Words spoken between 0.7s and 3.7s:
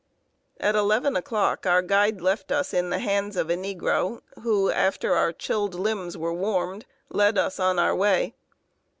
eleven o'clock our guide left us in the hands of a